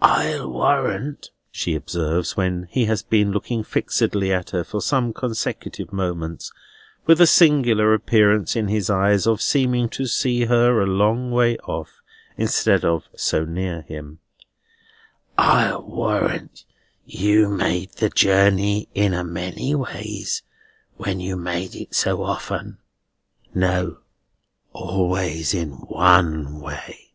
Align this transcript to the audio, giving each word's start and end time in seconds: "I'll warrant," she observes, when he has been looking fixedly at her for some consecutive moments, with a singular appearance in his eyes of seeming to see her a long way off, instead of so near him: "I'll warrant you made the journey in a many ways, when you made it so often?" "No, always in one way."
"I'll 0.00 0.50
warrant," 0.50 1.28
she 1.50 1.74
observes, 1.74 2.38
when 2.38 2.68
he 2.70 2.86
has 2.86 3.02
been 3.02 3.32
looking 3.32 3.62
fixedly 3.62 4.32
at 4.32 4.48
her 4.48 4.64
for 4.64 4.80
some 4.80 5.12
consecutive 5.12 5.92
moments, 5.92 6.50
with 7.04 7.20
a 7.20 7.26
singular 7.26 7.92
appearance 7.92 8.56
in 8.56 8.68
his 8.68 8.88
eyes 8.88 9.26
of 9.26 9.42
seeming 9.42 9.90
to 9.90 10.06
see 10.06 10.46
her 10.46 10.80
a 10.80 10.86
long 10.86 11.30
way 11.30 11.58
off, 11.58 12.00
instead 12.38 12.82
of 12.82 13.08
so 13.14 13.44
near 13.44 13.82
him: 13.82 14.20
"I'll 15.36 15.82
warrant 15.86 16.64
you 17.04 17.50
made 17.50 17.92
the 17.92 18.08
journey 18.08 18.88
in 18.94 19.12
a 19.12 19.22
many 19.22 19.74
ways, 19.74 20.40
when 20.96 21.20
you 21.20 21.36
made 21.36 21.74
it 21.74 21.94
so 21.94 22.22
often?" 22.22 22.78
"No, 23.54 23.98
always 24.72 25.52
in 25.52 25.72
one 25.72 26.58
way." 26.58 27.12